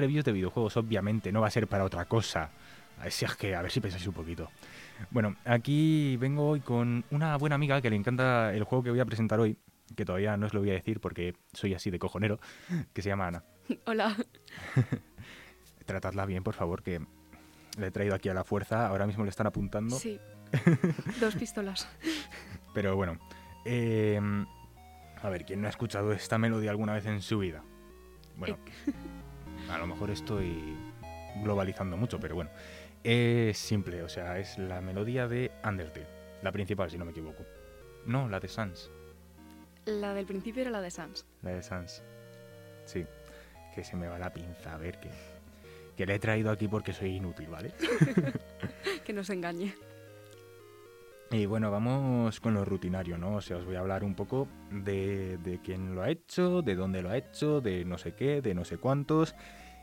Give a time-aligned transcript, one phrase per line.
[0.00, 2.50] Reviews de videojuegos, obviamente, no va a ser para otra cosa.
[3.00, 4.50] Así es que a ver si pensáis un poquito.
[5.10, 9.00] Bueno, aquí vengo hoy con una buena amiga que le encanta el juego que voy
[9.00, 9.56] a presentar hoy,
[9.96, 12.38] que todavía no os lo voy a decir porque soy así de cojonero,
[12.92, 13.44] que se llama Ana.
[13.86, 14.16] Hola.
[15.86, 17.00] Tratadla bien, por favor, que
[17.78, 19.96] le he traído aquí a la fuerza, ahora mismo le están apuntando.
[19.96, 20.20] Sí.
[21.20, 21.88] Dos pistolas.
[22.74, 23.18] Pero bueno,
[23.64, 24.20] eh,
[25.22, 27.62] a ver, ¿quién no ha escuchado esta melodía alguna vez en su vida?
[28.36, 28.58] Bueno,
[29.70, 30.76] a lo mejor estoy
[31.42, 32.50] globalizando mucho, pero bueno.
[33.02, 36.06] Es simple, o sea, es la melodía de Undertale,
[36.42, 37.44] la principal, si no me equivoco.
[38.04, 38.90] No, la de Sans.
[39.86, 41.24] La del principio era la de Sans.
[41.42, 42.02] La de Sans.
[42.84, 43.06] Sí,
[43.74, 45.08] que se me va la pinza, a ver, que,
[45.96, 47.72] que le he traído aquí porque soy inútil, ¿vale?
[49.04, 49.74] Que nos engañe.
[51.32, 53.36] Y bueno, vamos con lo rutinario, ¿no?
[53.36, 57.02] O sea, os voy a hablar un poco de, quién lo ha hecho, de dónde
[57.02, 59.36] lo ha hecho, de no sé qué, de no sé cuántos.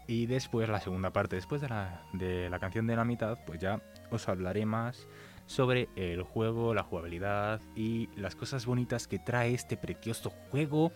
[0.07, 3.61] Y después la segunda parte, después de la, de la canción de la mitad, pues
[3.61, 3.81] ya
[4.11, 5.07] os hablaré más
[5.45, 10.91] sobre el juego, la jugabilidad y las cosas bonitas que trae este precioso juego.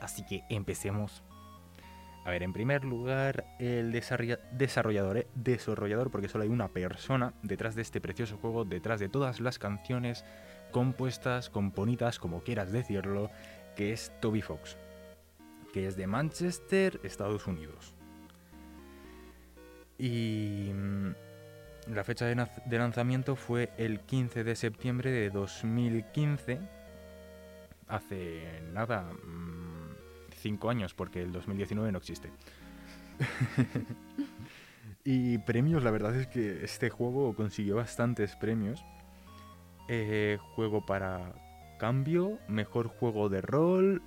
[0.00, 1.22] Así que empecemos.
[2.24, 5.26] A ver, en primer lugar, el desarrolla- desarrollador, ¿eh?
[5.34, 9.58] desarrollador, porque solo hay una persona detrás de este precioso juego, detrás de todas las
[9.58, 10.24] canciones
[10.70, 13.30] compuestas, componitas, como quieras decirlo,
[13.76, 14.78] que es Toby Fox,
[15.74, 17.94] que es de Manchester, Estados Unidos.
[19.98, 21.10] Y mm,
[21.92, 26.58] la fecha de, lanzamiento fue el 15 de septiembre de 2015,
[27.86, 29.12] hace nada,
[30.44, 32.30] 5 años, porque el 2019 no existe.
[35.04, 38.84] y premios, la verdad es que este juego consiguió bastantes premios.
[39.88, 41.34] Eh, juego para
[41.78, 44.02] cambio, mejor juego de rol,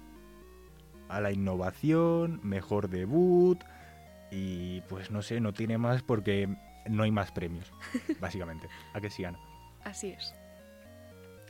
[1.09, 3.63] a la innovación, mejor debut
[4.29, 6.47] y pues no sé, no tiene más porque
[6.87, 7.71] no hay más premios,
[8.21, 8.67] básicamente.
[8.93, 9.39] ¿A que sí, Ana?
[9.83, 10.35] Así es.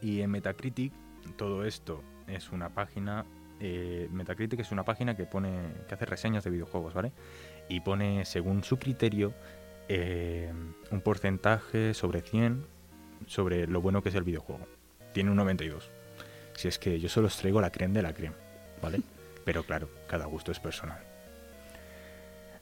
[0.01, 0.93] Y en Metacritic,
[1.35, 3.25] todo esto es una página.
[3.59, 5.51] Eh, Metacritic es una página que pone.
[5.87, 7.11] que hace reseñas de videojuegos, ¿vale?
[7.69, 9.33] Y pone, según su criterio,
[9.87, 10.51] eh,
[10.91, 12.65] un porcentaje sobre 100
[13.25, 14.67] sobre lo bueno que es el videojuego.
[15.13, 15.89] Tiene un 92.
[16.55, 18.35] Si es que yo solo os traigo la creme de la creme,
[18.81, 19.01] ¿vale?
[19.45, 20.99] Pero claro, cada gusto es personal.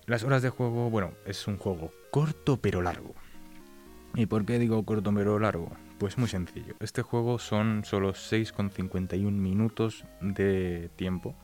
[0.05, 3.15] Las horas de juego, bueno, es un juego corto pero largo.
[4.13, 5.71] ¿Y por qué digo corto pero largo?
[5.97, 6.75] Pues muy sencillo.
[6.79, 11.35] Este juego son solo 6,51 minutos de tiempo.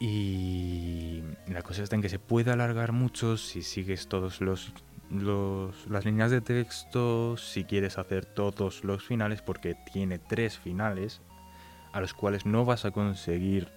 [0.00, 4.72] Y la cosa está en que se puede alargar mucho si sigues todos los,
[5.10, 11.20] las líneas de texto, si quieres hacer todos los finales, porque tiene tres finales
[11.92, 13.68] a los cuales no vas a conseguir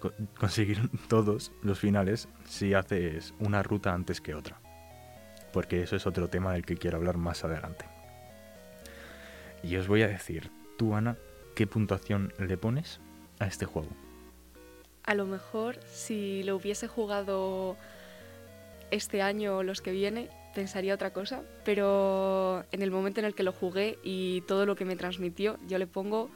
[0.00, 4.60] co- conseguir todos los finales si haces una ruta antes que otra
[5.52, 7.86] porque eso es otro tema del que quiero hablar más adelante.
[9.66, 11.16] Y os voy a decir, tú Ana,
[11.56, 13.00] ¿qué puntuación le pones
[13.40, 13.88] a este juego?
[15.02, 17.76] A lo mejor si lo hubiese jugado
[18.92, 23.34] este año o los que viene, pensaría otra cosa, pero en el momento en el
[23.34, 26.30] que lo jugué y todo lo que me transmitió, yo le pongo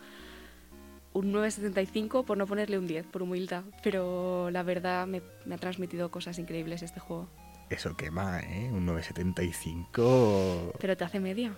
[1.12, 3.62] un 9,75 por no ponerle un 10, por humildad.
[3.84, 7.28] Pero la verdad me, me ha transmitido cosas increíbles este juego.
[7.68, 8.70] Eso quema, ¿eh?
[8.72, 10.72] Un 975.
[10.80, 11.56] Pero te hace media.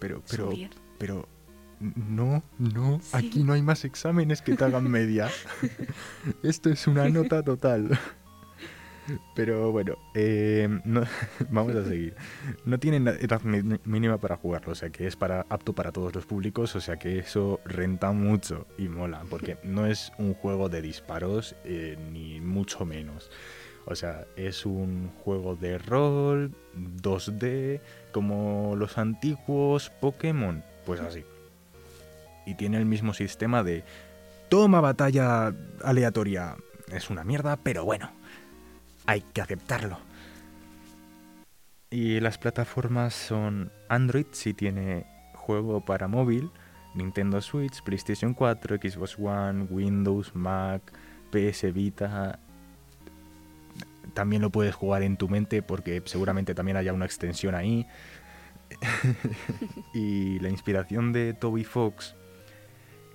[0.00, 0.83] Pero, Es un pero, 10.
[1.04, 1.28] Pero.
[1.80, 3.10] No, no, Sí.
[3.16, 5.28] aquí no hay más exámenes que te hagan media.
[6.42, 7.98] Esto es una nota total.
[9.34, 11.02] Pero bueno, eh, no-
[11.50, 12.14] vamos a seguir.
[12.64, 16.24] No tienen edad mínima para jugarlo, o sea que es para apto para todos los
[16.24, 20.80] públicos, o sea que eso renta mucho y mola, porque no es un juego de
[20.80, 23.30] disparos eh, ni mucho menos.
[23.84, 26.52] O sea, es un juego de rol
[27.02, 27.80] 2D
[28.12, 31.24] como los antiguos Pokémon, pues así.
[32.46, 33.84] Y tiene el mismo sistema de
[34.48, 36.56] toma batalla aleatoria.
[36.92, 38.10] Es una mierda, pero bueno,
[39.06, 39.98] hay que aceptarlo.
[41.90, 46.50] Y las plataformas son Android si tiene juego para móvil,
[46.94, 50.82] Nintendo Switch, PlayStation 4, Xbox One, Windows, Mac,
[51.30, 52.38] PS Vita.
[54.14, 57.86] También lo puedes jugar en tu mente porque seguramente también haya una extensión ahí.
[59.94, 62.14] y la inspiración de Toby Fox,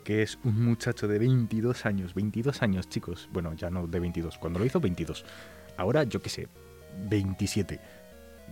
[0.04, 4.38] que es un muchacho de 22 años, 22 años chicos, bueno, ya no de 22,
[4.38, 5.26] cuando lo hizo 22,
[5.78, 6.48] ahora yo qué sé,
[7.10, 7.80] 27,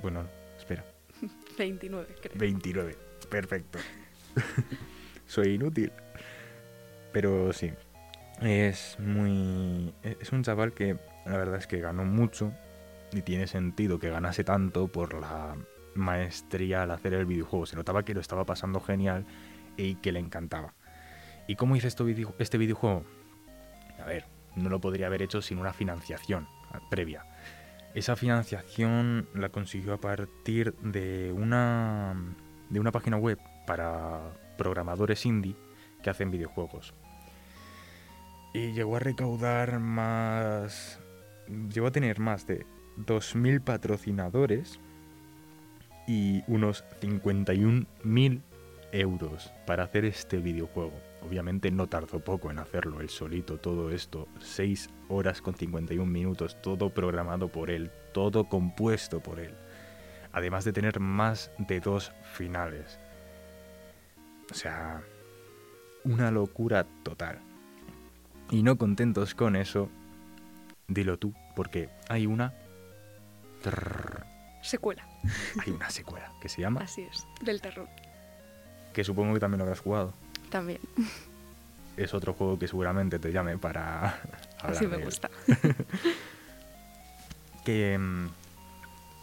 [0.01, 0.25] bueno,
[0.57, 0.85] espera,
[1.57, 2.37] 29, creo.
[2.37, 2.95] 29,
[3.29, 3.79] perfecto.
[5.25, 5.91] Soy inútil.
[7.11, 7.71] Pero sí,
[8.41, 9.93] es muy...
[10.03, 12.53] Es un chaval que la verdad es que ganó mucho
[13.11, 15.55] y tiene sentido que ganase tanto por la
[15.97, 17.65] maestría al hacer el videojuego.
[17.65, 19.25] Se notaba que lo estaba pasando genial
[19.75, 20.73] y que le encantaba.
[21.47, 23.03] ¿Y cómo hice video- este videojuego?
[24.01, 27.25] A ver, no lo podría haber hecho sin una financiación ah, previa.
[27.93, 32.15] Esa financiación la consiguió a partir de una,
[32.69, 34.19] de una página web para
[34.57, 35.55] programadores indie
[36.03, 36.93] que hacen videojuegos.
[38.53, 40.99] Y llegó a recaudar más...
[41.73, 42.65] Llegó a tener más de
[42.97, 44.79] 2.000 patrocinadores
[46.07, 48.41] y unos 51.000
[48.93, 50.93] euros para hacer este videojuego.
[51.21, 56.57] Obviamente no tardó poco en hacerlo él solito, todo esto, 6 horas con 51 minutos,
[56.61, 59.53] todo programado por él, todo compuesto por él.
[60.31, 62.99] Además de tener más de dos finales.
[64.49, 65.01] O sea,
[66.03, 67.39] una locura total.
[68.49, 69.89] Y no contentos con eso,
[70.87, 72.53] dilo tú, porque hay una...
[74.67, 75.07] Secuela,
[75.65, 77.87] hay una secuela que se llama, así es, del terror.
[78.93, 80.13] que supongo que también lo habrás jugado.
[80.49, 80.79] También,
[81.97, 84.19] Es otro juego que seguramente te llame para
[84.59, 85.05] hablar así de me él.
[85.05, 85.29] gusta.
[87.65, 88.27] Que mm,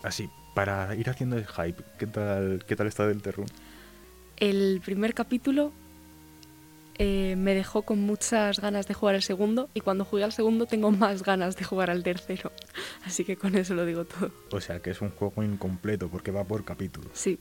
[0.02, 3.46] así, para ir haciendo el hype, ¿qué tal, qué tal está del terror?
[4.36, 5.72] El primer capítulo
[6.98, 10.66] eh, me dejó con muchas ganas de jugar al segundo y cuando jugué al segundo
[10.66, 12.52] tengo más ganas de jugar al tercero.
[13.06, 14.30] Así que con eso lo digo todo.
[14.50, 17.10] O sea, que es un juego incompleto porque va por capítulos.
[17.14, 17.38] Sí,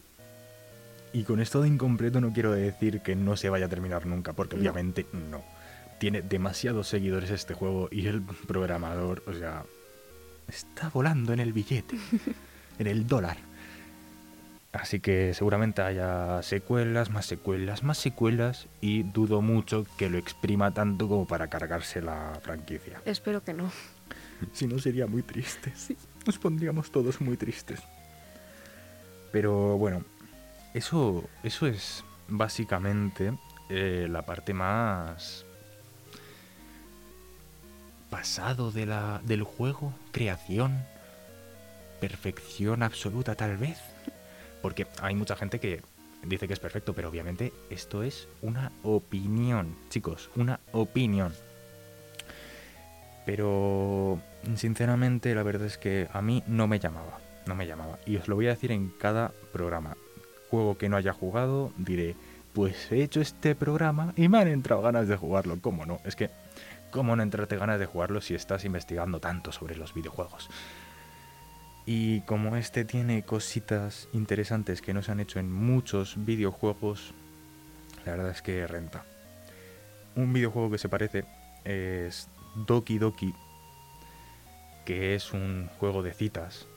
[1.13, 4.33] Y con esto de incompleto no quiero decir que no se vaya a terminar nunca,
[4.33, 4.61] porque No.
[4.61, 5.43] obviamente no.
[5.99, 9.63] Tiene demasiados seguidores este juego y el programador, o sea,
[10.47, 11.97] está volando en el billete,
[12.79, 13.37] en el dólar.
[14.73, 20.73] Así que seguramente haya secuelas, más secuelas, más secuelas y dudo mucho que lo exprima
[20.73, 22.99] tanto como para cargarse la franquicia.
[23.05, 23.71] espero que no.
[24.53, 25.71] Si no sería muy triste.
[25.75, 25.97] Sí.
[26.25, 27.79] Nos pondríamos todos muy tristes.
[29.31, 30.03] Pero bueno,
[30.73, 33.33] eso, eso es básicamente
[33.69, 35.45] eh, la parte más
[38.09, 40.85] pasado de la, del juego, creación,
[41.99, 43.79] perfección absoluta tal vez.
[44.61, 45.81] Porque hay mucha gente que
[46.23, 51.33] dice que es perfecto, pero obviamente esto es una opinión, chicos, una opinión.
[53.25, 54.19] Pero
[54.55, 57.99] sinceramente la verdad es que a mí no me llamaba, no me llamaba.
[58.05, 59.95] Y os lo voy a decir en cada programa.
[60.49, 62.15] Juego que no haya jugado, diré,
[62.53, 65.59] pues he hecho este programa y me han entrado ganas de jugarlo.
[65.61, 65.99] ¿Cómo no?
[66.05, 66.29] Es que,
[66.91, 70.49] ¿cómo no entrarte ganas de jugarlo si estás investigando tanto sobre los videojuegos?
[71.85, 77.13] Y como este tiene cositas interesantes que no se han hecho en muchos videojuegos,
[78.05, 79.03] la verdad es que renta.
[80.15, 81.25] Un videojuego que se parece
[81.65, 83.33] es Doki Doki,
[84.85, 86.67] que es un juego de citas.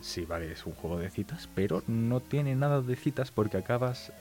[0.00, 4.12] Sí, vale, es un juego de citas, pero no tiene nada de citas porque acabas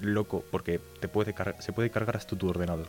[0.00, 2.88] loco, porque te puede se puede cargar hasta tu ordenador.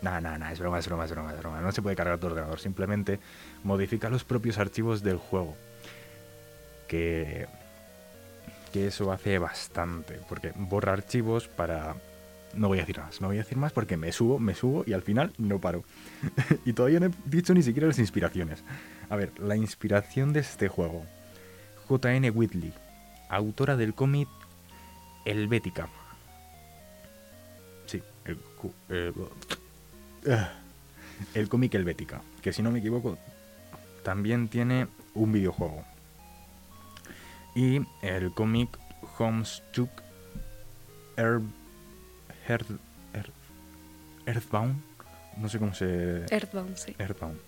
[0.00, 1.60] Nah, nah, nah, es broma, es broma, es broma, es broma.
[1.60, 3.18] No se puede cargar tu ordenador, simplemente
[3.64, 5.56] modifica los propios archivos del juego.
[6.86, 7.48] Que,
[8.72, 11.96] que eso hace bastante, porque borra archivos para
[12.54, 14.84] No voy a decir más, no voy a decir más porque me subo, me subo
[14.86, 15.84] y al final no paro.
[16.64, 18.64] y todavía no he dicho ni siquiera las inspiraciones.
[19.10, 21.04] A ver, la inspiración de este juego.
[21.88, 22.30] J.N.
[22.30, 22.72] Whitley,
[23.28, 24.28] autora del cómic
[25.24, 25.88] Helvética.
[27.86, 28.38] Sí, el,
[28.90, 29.12] eh,
[30.30, 30.52] ah,
[31.34, 33.18] el cómic Helvética, que si no me equivoco
[34.08, 35.84] también tiene un videojuego.
[37.54, 38.78] Y el cómic
[39.18, 39.90] Homestuck
[41.18, 41.44] Earth,
[42.48, 42.70] Earth,
[43.14, 43.32] Earth-
[44.26, 44.80] Earthbound,
[45.36, 46.24] no sé cómo se...
[46.30, 46.94] Earthbound, sí.
[46.98, 47.38] Earthbound.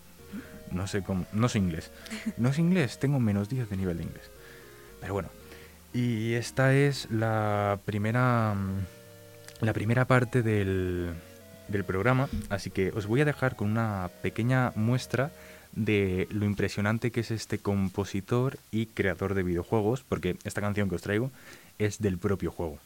[0.71, 1.27] No sé cómo.
[1.33, 1.91] No sé inglés.
[2.37, 4.31] No sé inglés, tengo menos 10 de nivel de inglés.
[5.01, 5.29] Pero bueno.
[5.93, 8.55] Y esta es la primera.
[8.55, 11.11] mm, La primera parte del,
[11.67, 12.29] del programa.
[12.49, 15.33] Así que os voy a dejar con una pequeña muestra
[15.73, 20.05] de lo impresionante que es este compositor y creador de videojuegos.
[20.09, 21.33] Porque esta canción que os traigo
[21.81, 22.79] es del propio juego.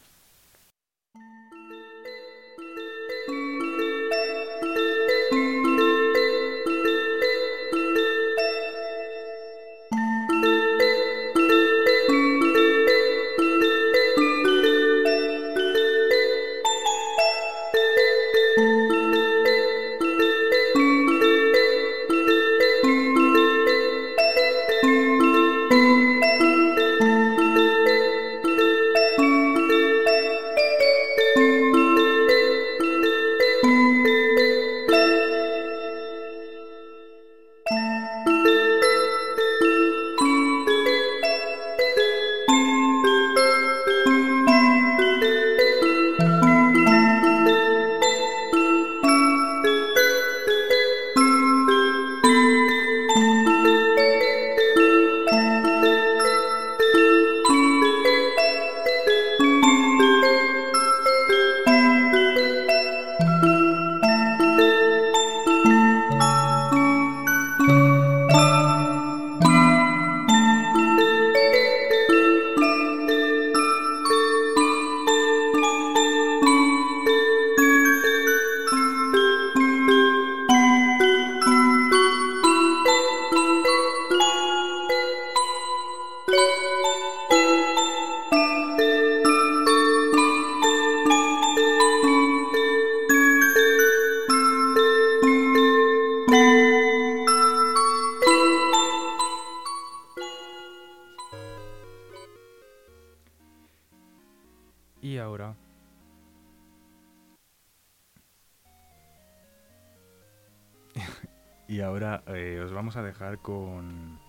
[112.95, 114.19] A dejar con.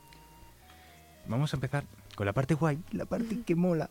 [1.27, 3.91] Vamos a empezar con la parte guay, la parte que mola.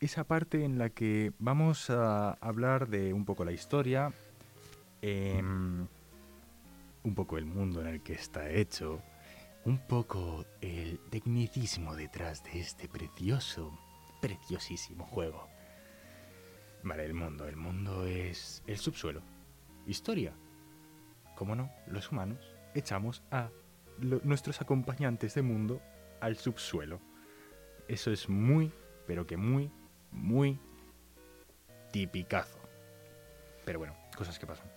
[0.00, 4.12] Esa parte en la que vamos a hablar de un poco la historia,
[5.02, 5.86] em,
[7.04, 9.02] un poco el mundo en el que está hecho,
[9.66, 13.78] un poco el tecnicismo detrás de este precioso,
[14.22, 15.48] preciosísimo juego.
[16.82, 17.46] Vale, el mundo.
[17.46, 19.22] El mundo es el subsuelo.
[19.86, 20.32] Historia.
[21.36, 22.38] Como no, los humanos
[22.74, 23.50] echamos a
[24.00, 25.80] lo- nuestros acompañantes de mundo
[26.20, 27.00] al subsuelo.
[27.88, 28.72] Eso es muy,
[29.06, 29.70] pero que muy,
[30.12, 30.58] muy
[31.92, 32.58] tipicazo.
[33.64, 34.68] Pero bueno, cosas que pasan.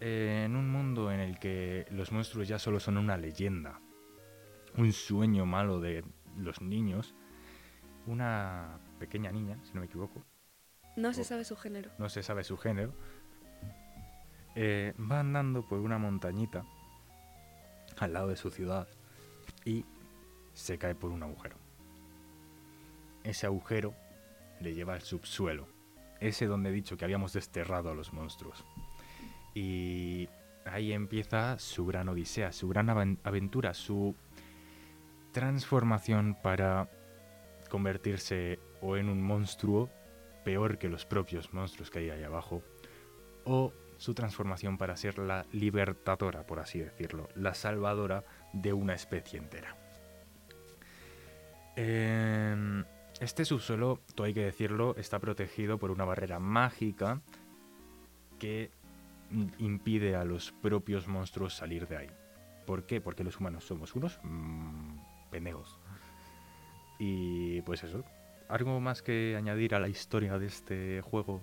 [0.00, 3.80] Eh, en un mundo en el que los monstruos ya solo son una leyenda,
[4.76, 6.04] un sueño malo de
[6.36, 7.14] los niños,
[8.06, 10.22] una pequeña niña, si no me equivoco,
[10.96, 11.90] No se sabe su género.
[11.98, 12.92] no se sabe su género,
[14.56, 16.64] eh, va andando por una montañita
[17.98, 18.88] al lado de su ciudad
[19.64, 19.84] y
[20.54, 21.56] se cae por un agujero.
[23.22, 23.94] Ese agujero
[24.60, 25.66] le lleva al subsuelo,
[26.20, 28.64] ese donde he dicho que habíamos desterrado a los monstruos.
[29.54, 30.28] Y
[30.64, 34.14] ahí empieza su gran odisea, su gran aven- aventura, su
[35.32, 36.88] transformación para
[37.70, 39.88] convertirse o en un monstruo
[40.44, 42.62] peor que los propios monstruos que hay ahí abajo,
[43.44, 43.72] o
[44.04, 49.78] su transformación para ser la libertadora, por así decirlo, la salvadora de una especie entera.
[51.74, 52.84] Em,
[53.18, 57.22] este subsuelo, todo hay que decirlo, está protegido por una barrera mágica
[58.38, 58.70] que
[59.58, 62.10] impide a los propios monstruos salir de ahí.
[62.66, 63.00] ¿Por qué?
[63.00, 64.98] Porque los humanos somos unos mm,
[65.30, 65.80] pendejos.
[66.98, 68.04] Y pues eso.
[68.50, 71.40] ¿Algo más que añadir a la historia de este juego?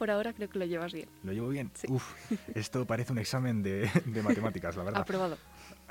[0.00, 1.10] Por ahora creo que lo llevas bien.
[1.24, 1.70] ¿Lo llevo bien?
[1.74, 1.86] Sí.
[1.90, 2.14] Uf,
[2.54, 5.02] esto parece un examen de, de matemáticas, la verdad.
[5.02, 5.36] Aprobado.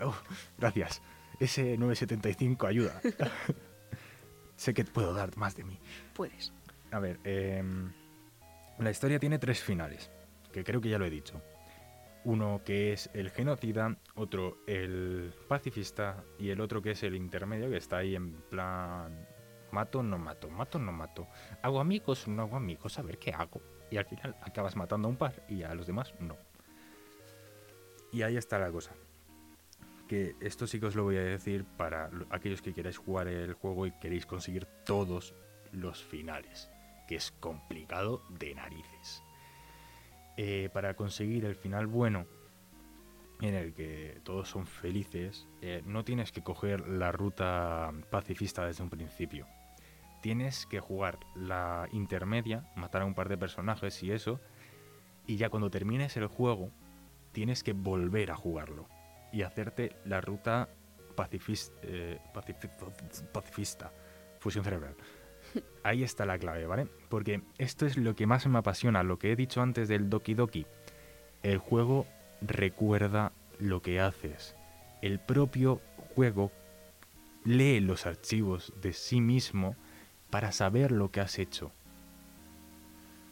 [0.04, 0.20] Uf,
[0.58, 1.04] gracias.
[1.40, 3.00] Ese 975 ayuda.
[4.56, 5.78] sé que puedo dar más de mí.
[6.16, 6.52] Puedes.
[6.90, 7.94] A ver, em,
[8.80, 10.10] La historia tiene tres finales,
[10.52, 11.44] que creo que ya lo he dicho.
[12.24, 17.70] Uno que es el genocida, otro el pacifista y el otro que es el intermedio,
[17.70, 19.28] que está ahí en plan
[19.72, 21.28] mato, no mato, mato, no mato.
[21.62, 23.62] Hago amigos, no hago amigos, a ver qué hago.
[23.92, 26.38] Y al final acabas matando a un par y a los demás no.
[28.12, 28.92] Y ahí está la cosa.
[30.08, 33.28] Que esto sí que os lo voy a decir para lo- aquellos que queráis jugar
[33.28, 35.34] el juego y queréis conseguir todos
[35.72, 36.70] los finales.
[37.08, 39.24] Que es complicado de narices.
[40.38, 42.26] Eh, para conseguir el final bueno,
[43.42, 48.84] en el que todos son felices, eh, no tienes que coger la ruta pacifista desde
[48.84, 49.48] un principio.
[50.22, 54.40] Tienes que jugar la intermedia, matar a un par de personajes y eso,
[55.26, 56.72] y ya cuando termines el juego,
[57.32, 58.88] tienes que volver a jugarlo
[59.32, 60.68] y hacerte la ruta
[61.16, 62.70] pacifis- eh, pacifi-
[63.32, 63.94] pacifista,
[64.40, 64.96] fusión cerebral.
[65.84, 66.88] Ahí está la clave, ¿vale?
[67.08, 70.34] Porque esto es lo que más me apasiona, lo que he dicho antes del Doki
[70.34, 70.66] Doki.
[71.44, 72.06] El juego
[72.42, 74.56] recuerda lo que haces.
[75.02, 75.80] El propio
[76.16, 76.52] juego
[77.46, 79.76] lee los archivos de sí mismo
[80.30, 81.72] para saber lo que has hecho.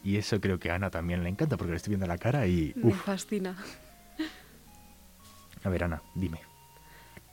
[0.04, 2.48] Y eso creo que a Ana también le encanta porque le estoy viendo la cara
[2.48, 2.74] y...
[2.75, 3.04] Me Uf.
[3.04, 3.58] fascina.
[5.63, 6.39] A ver, Ana, dime.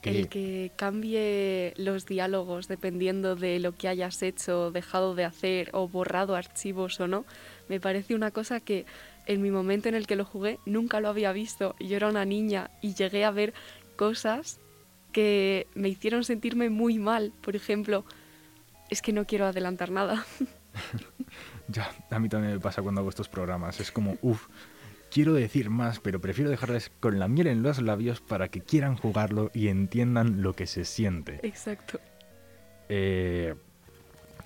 [0.01, 5.69] ¿Qué- El que cambie los diálogos dependiendo de lo que hayas hecho, dejado de hacer
[5.73, 7.25] o borrado archivos o no,
[7.69, 8.85] me parece una cosa que
[9.25, 11.75] en mi momento en el que lo jugué nunca lo había visto.
[11.79, 13.53] Yo era una niña y llegué a ver
[13.95, 14.59] cosas
[15.13, 17.31] que me hicieron sentirme muy mal.
[17.41, 18.03] Por ejemplo,
[18.89, 20.25] es que no quiero adelantar nada.
[21.67, 23.79] Ya, a mí también me pasa cuando hago estos programas.
[23.79, 24.47] Es como, uff,
[25.09, 28.95] quiero decir más, pero prefiero dejarles con la miel en los labios para que quieran
[28.97, 31.39] jugarlo y entiendan lo que se siente.
[31.41, 31.99] Exacto.
[32.89, 33.55] Eh,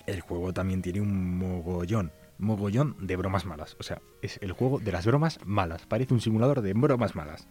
[0.06, 3.76] el juego también tiene un mogollón, mogollón de bromas malas.
[3.78, 5.86] O sea, es el juego de las bromas malas.
[5.86, 7.48] Parece un simulador de bromas malas.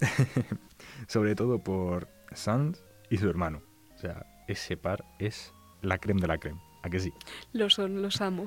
[1.08, 3.62] Sobre todo por Sans y su hermano.
[3.94, 6.60] O sea, ese par es la creme de la creme.
[6.82, 7.12] ¿A que sí?
[7.52, 8.46] Lo son, los amo.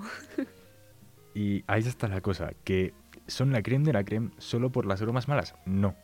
[1.35, 2.93] Y ahí está la cosa, que
[3.27, 5.55] son la creme de la creme solo por las bromas malas.
[5.65, 5.95] No,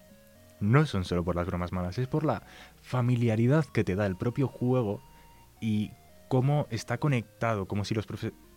[0.60, 2.44] no son solo por las bromas malas, es por la
[2.82, 5.02] familiaridad que te da el propio juego
[5.60, 5.92] y
[6.28, 8.08] cómo está conectado, como si los,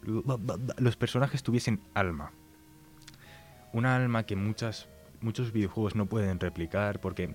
[0.02, 2.32] los personajes tuviesen alma.
[3.72, 4.88] Una alma que muchas,
[5.20, 7.34] muchos videojuegos no pueden replicar porque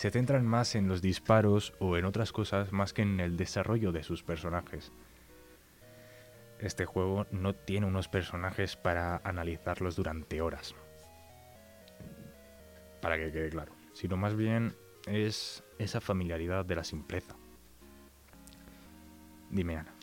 [0.00, 3.92] se centran más en los disparos o en otras cosas más que en el desarrollo
[3.92, 4.92] de sus personajes
[6.60, 10.74] este juego no tiene unos personajes para analizarlos durante horas.
[13.00, 13.72] Para que quede claro.
[13.94, 14.74] Sino más bien
[15.06, 17.34] es esa familiaridad de la simpleza.
[19.48, 19.94] Dime, Ana.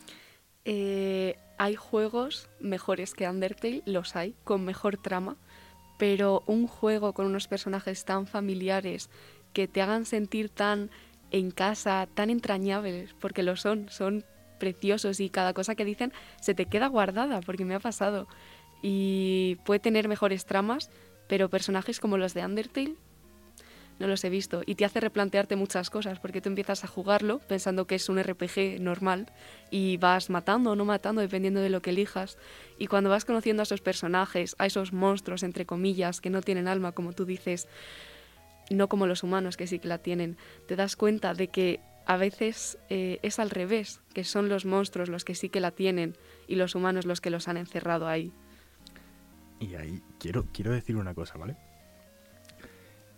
[0.64, 5.36] Eh, hay juegos mejores que Undertale, los hay, con mejor trama,
[5.96, 9.10] pero un juego con unos personajes tan familiares
[9.58, 10.88] que te hagan sentir tan
[11.32, 14.24] en casa, tan entrañables, porque lo son, son
[14.60, 18.28] preciosos y cada cosa que dicen se te queda guardada, porque me ha pasado.
[18.82, 20.92] Y puede tener mejores tramas,
[21.26, 22.94] pero personajes como los de Undertale
[23.98, 24.62] no los he visto.
[24.64, 28.22] Y te hace replantearte muchas cosas, porque tú empiezas a jugarlo pensando que es un
[28.22, 29.26] RPG normal
[29.72, 32.38] y vas matando o no matando dependiendo de lo que elijas.
[32.78, 36.68] Y cuando vas conociendo a esos personajes, a esos monstruos, entre comillas, que no tienen
[36.68, 37.66] alma, como tú dices,
[38.70, 42.16] no como los humanos que sí que la tienen, te das cuenta de que a
[42.16, 46.16] veces eh, es al revés, que son los monstruos los que sí que la tienen
[46.46, 48.32] y los humanos los que los han encerrado ahí.
[49.60, 51.56] Y ahí quiero, quiero decir una cosa, ¿vale?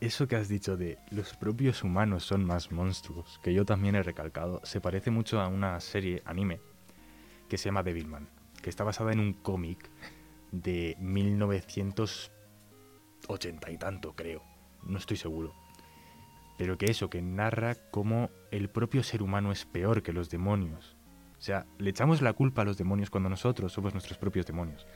[0.00, 4.02] Eso que has dicho de los propios humanos son más monstruos, que yo también he
[4.02, 6.60] recalcado, se parece mucho a una serie anime
[7.48, 8.28] que se llama Devilman,
[8.62, 9.90] que está basada en un cómic
[10.52, 14.49] de 1980 y tanto, creo.
[14.84, 15.54] No estoy seguro.
[16.58, 20.96] Pero que eso, que narra cómo el propio ser humano es peor que los demonios.
[21.38, 24.86] O sea, le echamos la culpa a los demonios cuando nosotros somos nuestros propios demonios.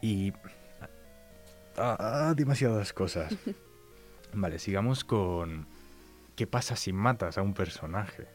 [0.00, 0.32] Y...
[1.76, 3.34] Ah, demasiadas cosas.
[4.32, 5.66] Vale, sigamos con...
[6.36, 8.28] ¿Qué pasa si matas a un personaje?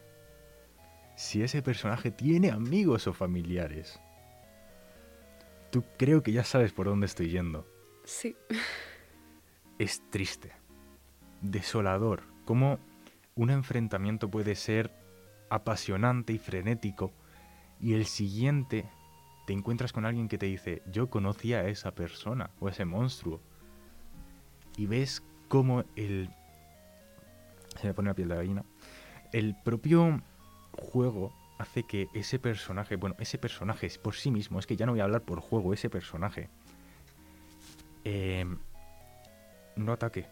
[1.16, 4.00] Si ese personaje tiene amigos o familiares.
[5.72, 7.66] Tú creo que ya sabes por dónde estoy yendo.
[8.04, 8.36] Sí.
[9.82, 10.52] Es triste.
[11.42, 12.22] Desolador.
[12.46, 12.78] Cómo
[13.34, 14.92] un enfrentamiento puede ser
[15.50, 17.12] apasionante y frenético
[17.80, 18.86] y el siguiente
[19.48, 22.86] te encuentras con alguien que te dice, yo conocía a esa persona o a ese
[22.86, 23.42] monstruo.
[24.78, 26.30] Y ves cómo el...
[27.82, 28.64] Se me pone la piel de gallina.
[29.34, 30.22] El propio
[30.74, 34.86] juego hace que ese personaje, bueno, ese personaje es por sí mismo, es que ya
[34.86, 36.50] no voy a hablar por juego, ese personaje,
[38.04, 38.46] eh,
[39.76, 40.28] no ataque.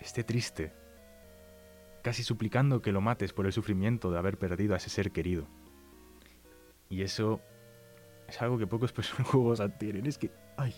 [0.00, 0.72] Esté triste,
[2.02, 5.46] casi suplicando que lo mates por el sufrimiento de haber perdido a ese ser querido.
[6.88, 7.40] Y eso
[8.28, 8.92] es algo que pocos
[9.24, 10.06] juegos tienen.
[10.06, 10.74] Es que, ay,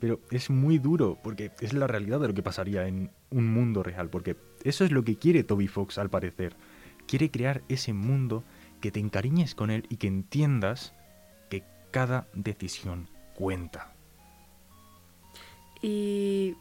[0.00, 3.82] pero es muy duro porque es la realidad de lo que pasaría en un mundo
[3.82, 4.10] real.
[4.10, 6.56] Porque eso es lo que quiere Toby Fox al parecer.
[7.06, 8.44] Quiere crear ese mundo
[8.80, 10.94] que te encariñes con él y que entiendas
[11.48, 13.95] que cada decisión cuenta.
[15.86, 16.56] Y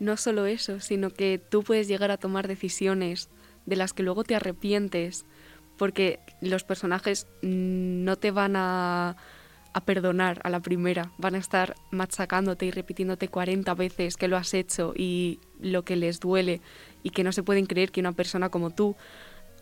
[0.00, 3.28] no solo eso, sino que tú puedes llegar a tomar decisiones
[3.66, 5.26] de las que luego te arrepientes,
[5.76, 9.16] porque los personajes no te van a,
[9.84, 14.54] perdonar a la primera, van a estar machacándote y repitiéndote 40 veces que lo has
[14.54, 16.62] hecho y lo que les duele
[17.02, 18.96] y que no se pueden creer que una persona como tú,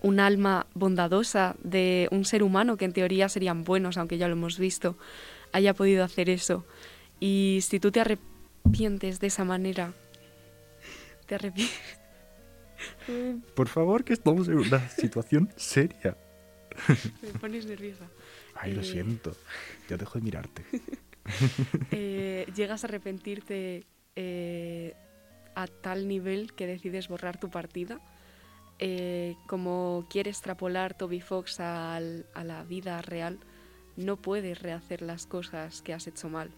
[0.03, 4.35] un alma bondadosa de un ser humano que en teoría serían buenos, aunque ya lo
[4.35, 4.96] hemos visto,
[5.53, 6.64] haya podido hacer eso.
[7.18, 8.30] Y si tú te arrepientes
[8.72, 9.92] de esa manera,
[11.26, 12.00] te arrepientes
[13.54, 16.16] Por favor, que estamos en una situación seria.
[17.22, 18.06] Me pones nerviosa.
[18.54, 19.37] Ay, lo eh, siento.
[19.88, 20.64] Ya dejo de mirarte.
[21.92, 24.96] Eh, llegas a arrepentirte eh,
[25.54, 28.00] a tal nivel que decides borrar tu partida.
[29.46, 33.38] como quiere extrapolar Toby Fox a la vida real,
[33.96, 36.50] no puedes rehacer las cosas que has hecho mal.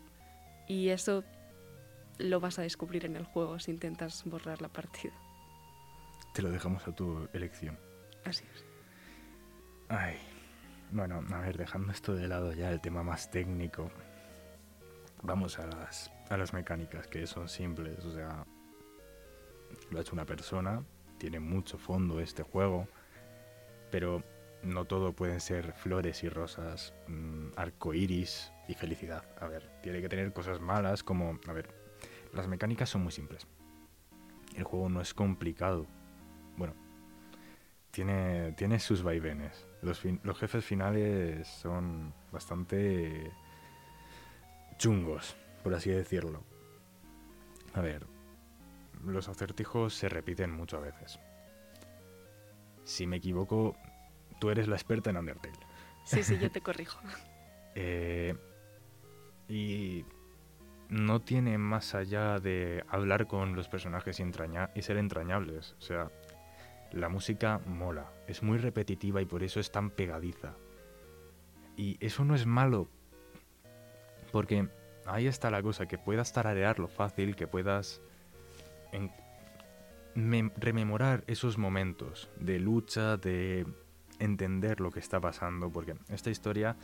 [0.69, 1.23] Y eso
[2.19, 5.13] lo vas a descubrir en el juego si intentas borrar la partida
[6.33, 7.79] te lo dejamos a tu elección.
[8.25, 8.65] Así es.
[9.89, 10.17] Ay,
[10.91, 13.91] bueno, a ver, dejando esto de lado ya, el tema más técnico,
[15.23, 18.47] vamos a las, a las mecánicas, que son simples, o sea,
[19.91, 20.83] lo ha hecho una persona,
[21.19, 22.89] tiene mucho fondo este juego,
[23.91, 24.23] pero
[24.63, 29.25] no todo pueden ser flores y rosas, mm, arco iris y felicidad.
[29.41, 31.82] A ver, tiene que tener cosas malas como, a ver,
[32.33, 33.47] las mecánicas son muy simples.
[34.57, 35.87] El juego no es complicado,
[36.57, 36.75] bueno,
[37.91, 39.67] tiene, tiene sus vaivenes.
[39.83, 43.31] Los, los jefes finales son bastante
[44.79, 46.45] chungos, por así decirlo.
[47.75, 48.07] A ver,
[49.05, 51.19] los acertijos se repiten muchas veces.
[52.85, 53.77] Si me equivoco,
[54.41, 55.59] tú eres la experta en Undertale.
[56.05, 57.01] Sí, sí, yo te corrijo.
[57.75, 58.37] Eh,
[59.49, 60.05] y
[60.93, 64.25] no tiene más allá de hablar con los personajes y,
[64.75, 65.75] y ser entrañables.
[65.79, 66.11] O sea,
[66.93, 70.55] la música mola, es muy repetitiva y por eso es tan pegadiza.
[71.77, 72.89] Y eso no es malo,
[74.33, 74.69] porque
[75.07, 78.03] ahí está la cosa, que puedas tararearlo fácil, que puedas
[80.15, 83.67] rememorar esos momentos de lucha, de
[84.19, 86.77] entender lo que está pasando, porque esta historia,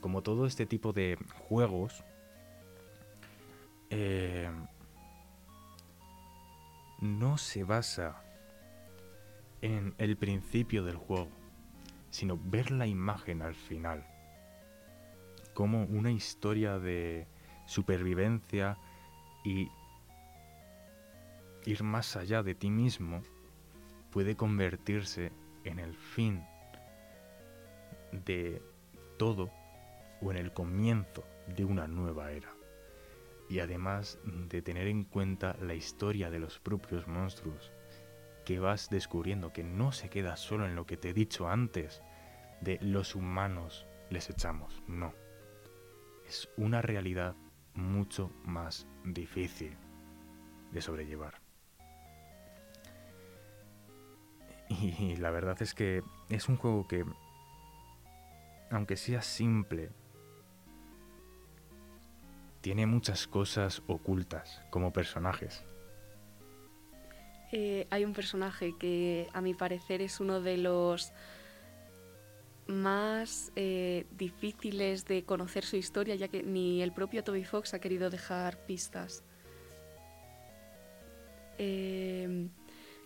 [0.00, 1.18] como todo este tipo de
[1.48, 2.04] juegos,
[3.90, 4.50] eh,
[7.00, 8.22] no se basa
[9.62, 11.28] en el principio del juego,
[12.10, 14.06] sino ver la imagen al final.
[15.54, 17.26] Como una historia de
[17.66, 18.78] supervivencia
[19.44, 19.68] y
[21.64, 23.22] ir más allá de ti mismo
[24.10, 25.32] puede convertirse
[25.64, 26.42] en el fin
[28.12, 28.62] de
[29.18, 29.50] todo
[30.20, 32.57] o en el comienzo de una nueva era.
[33.48, 37.72] Y además de tener en cuenta la historia de los propios monstruos
[38.44, 42.02] que vas descubriendo que no se queda solo en lo que te he dicho antes
[42.60, 45.14] de los humanos les echamos, no.
[46.26, 47.36] Es una realidad
[47.74, 49.76] mucho más difícil
[50.72, 51.40] de sobrellevar.
[54.68, 57.04] Y la verdad es que es un juego que,
[58.70, 59.90] aunque sea simple,
[62.60, 65.64] tiene muchas cosas ocultas como personajes.
[67.52, 71.12] Eh, hay un personaje que a mi parecer es uno de los
[72.66, 77.80] más eh, difíciles de conocer su historia, ya que ni el propio Toby Fox ha
[77.80, 79.24] querido dejar pistas.
[81.56, 82.50] Em,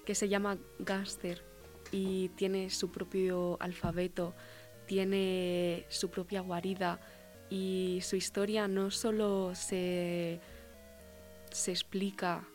[0.04, 1.44] que se llama Gaster
[1.92, 4.34] y tiene su propio alfabeto,
[4.86, 7.00] tiene su propia guarida
[7.52, 10.40] y su historia no solo se,
[11.50, 12.46] se explica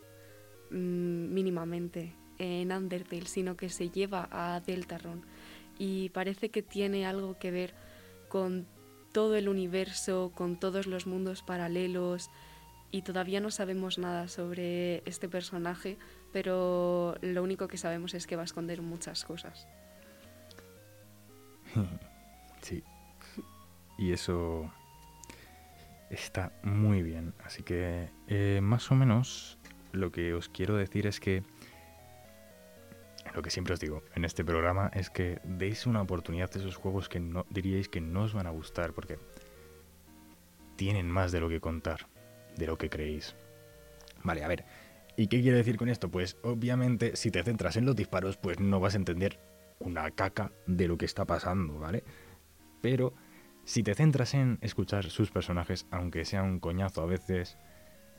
[0.70, 5.22] Mm, mínimamente en Undertale, sino que se lleva a Deltarune
[5.78, 7.74] y parece que tiene algo que ver
[8.28, 8.66] con
[9.12, 12.30] todo el universo, con todos los mundos paralelos
[12.90, 15.96] y todavía no sabemos nada sobre este personaje,
[16.32, 19.66] pero lo único que sabemos es que va a esconder muchas cosas.
[22.62, 22.82] sí.
[23.98, 24.70] Y eso
[26.10, 27.34] está muy bien.
[27.44, 29.58] Así que eh, más o menos
[29.92, 31.42] lo que os quiero decir es que
[33.34, 36.76] lo que siempre os digo en este programa es que deis una oportunidad a esos
[36.76, 39.18] juegos que no diríais que no os van a gustar porque
[40.76, 42.06] tienen más de lo que contar,
[42.56, 43.34] de lo que creéis.
[44.22, 44.64] Vale, a ver,
[45.16, 46.10] ¿y qué quiero decir con esto?
[46.10, 49.38] Pues obviamente si te centras en los disparos, pues no vas a entender
[49.78, 52.04] una caca de lo que está pasando, ¿vale?
[52.80, 53.14] Pero
[53.68, 57.58] si te centras en escuchar sus personajes, aunque sea un coñazo a veces,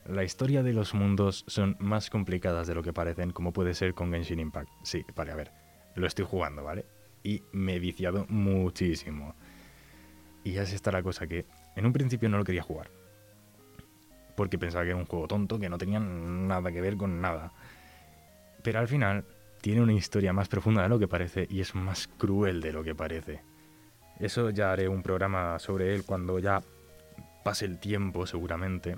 [0.06, 3.96] la historia de los mundos son más complicadas de lo que parecen, como puede ser
[3.96, 4.70] con Genshin Impact.
[4.84, 5.52] Sí, vale, a ver,
[5.96, 6.86] lo estoy jugando, ¿vale?
[7.24, 9.34] Y me he viciado muchísimo.
[10.44, 12.92] Y así está la cosa que en un principio no lo quería jugar.
[14.36, 17.54] Porque pensaba que era un juego tonto, que no tenía nada que ver con nada.
[18.62, 19.26] Pero al final
[19.62, 22.84] tiene una historia más profunda de lo que parece y es más cruel de lo
[22.84, 23.49] que parece.
[24.20, 26.62] Eso ya haré un programa sobre él cuando ya
[27.44, 28.98] pase el tiempo seguramente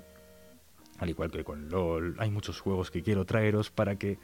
[1.02, 4.18] al igual que con LOL, hay muchos juegos que quiero traeros para que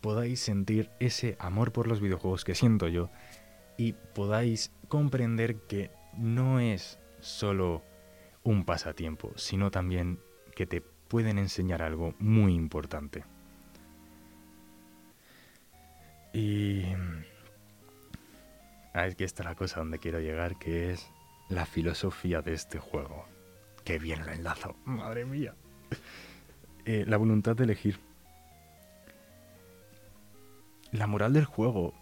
[0.00, 3.10] podáis sentir ese amor por los videojuegos que siento yo
[3.76, 7.84] y podáis comprender que no es solo
[8.42, 10.18] un pasatiempo, sino también
[10.56, 13.22] que te pueden enseñar algo muy importante.
[16.32, 16.82] Y
[19.04, 21.10] aquí está la cosa donde quiero llegar, que es
[21.48, 23.26] la filosofía de este juego.
[23.84, 25.54] Qué bien lo enlazo, madre mía.
[26.88, 27.98] Eh, la voluntad de elegir.
[30.92, 31.94] La moral del juego.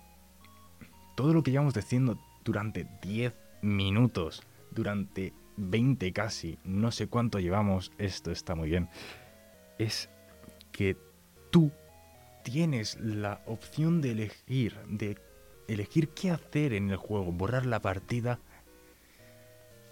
[1.17, 7.93] Todo lo que llevamos diciendo durante 10 minutos, durante 20 casi, no sé cuánto llevamos,
[7.97, 8.91] esto está muy bien,
[9.79, 10.11] es
[10.71, 10.99] que
[11.51, 11.73] tú
[12.43, 15.17] tienes la opción de elegir, de
[15.69, 18.39] elegir qué hacer en el juego, borrar la partida,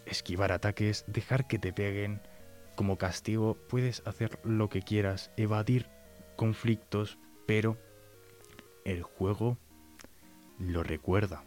[0.07, 2.21] esquivar ataques, dejar que te peguen,
[2.77, 5.89] como castigo puedes hacer lo que quieras, evadir
[6.37, 7.79] conflictos, pero
[8.85, 9.59] el juego
[10.59, 11.45] lo recuerda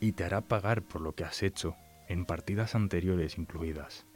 [0.00, 1.74] y te hará pagar por lo que has hecho
[2.08, 4.06] en partidas anteriores incluidas.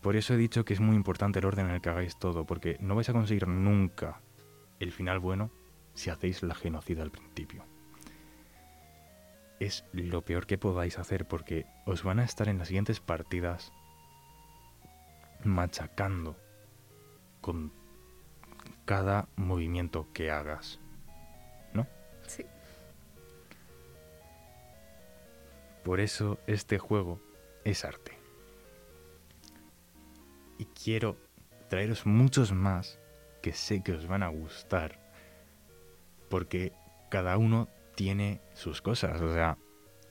[0.00, 2.46] Por eso he dicho que es muy importante el orden en el que hagáis todo,
[2.46, 4.20] porque no vais a conseguir nunca
[4.78, 5.50] el final bueno
[5.98, 7.64] si hacéis la genocida al principio.
[9.58, 13.72] Es lo peor que podáis hacer porque os van a estar en las siguientes partidas
[15.42, 16.36] machacando
[17.40, 17.72] con
[18.84, 20.78] cada movimiento que hagas.
[21.72, 21.88] ¿No?
[22.28, 22.46] Sí.
[25.82, 27.20] Por eso este juego
[27.64, 28.16] es arte.
[30.58, 31.16] Y quiero
[31.68, 33.00] traeros muchos más
[33.42, 35.07] que sé que os van a gustar.
[36.28, 36.72] Porque
[37.10, 39.20] cada uno tiene sus cosas.
[39.20, 39.58] O sea,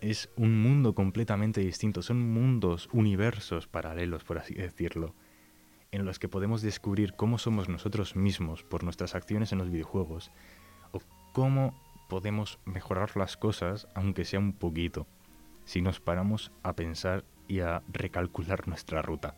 [0.01, 5.15] es un mundo completamente distinto, son mundos, universos paralelos, por así decirlo,
[5.91, 10.31] en los que podemos descubrir cómo somos nosotros mismos por nuestras acciones en los videojuegos,
[10.91, 10.99] o
[11.33, 15.07] cómo podemos mejorar las cosas, aunque sea un poquito,
[15.65, 19.35] si nos paramos a pensar y a recalcular nuestra ruta.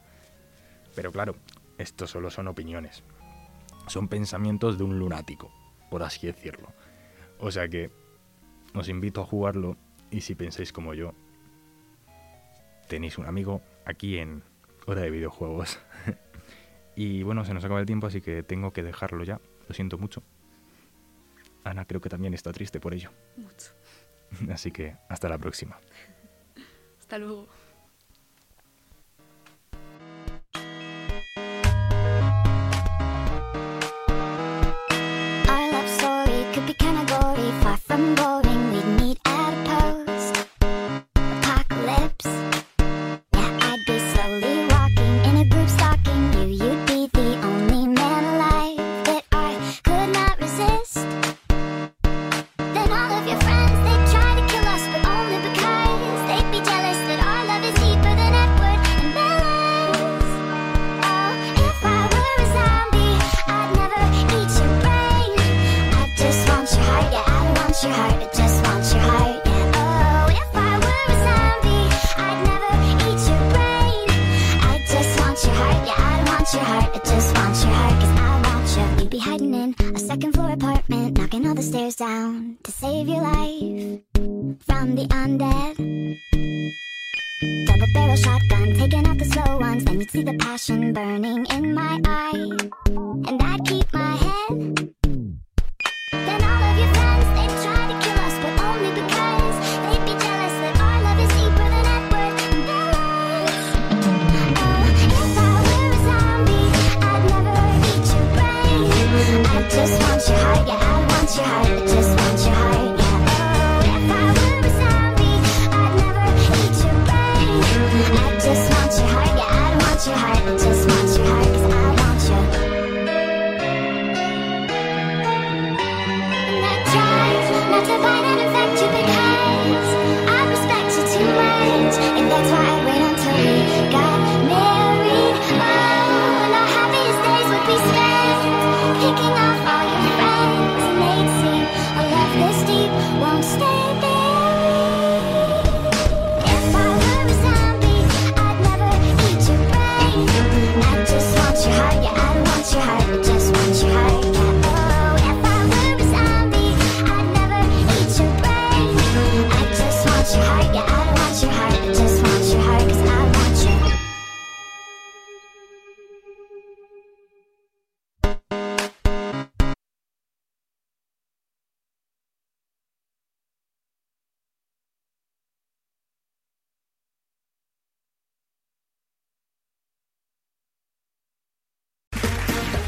[0.96, 1.36] Pero claro,
[1.78, 3.04] esto solo son opiniones,
[3.88, 5.52] son pensamientos de un lunático,
[5.90, 6.72] por así decirlo.
[7.40, 7.92] O sea que
[8.74, 9.78] os invito a jugarlo
[10.12, 11.14] y si pensáis como yo,
[12.88, 14.44] tenéis un amigo aquí en
[14.86, 15.80] Hora de Videojuegos.
[16.96, 19.40] y bueno, se nos acaba el tiempo, así que tengo que dejarlo ya.
[19.68, 20.24] Lo siento mucho.
[21.64, 23.12] Ana creo que también está triste por ello.
[23.38, 23.74] Mucho.
[24.52, 25.80] Así que hasta la próxima.
[27.00, 27.48] Hasta luego.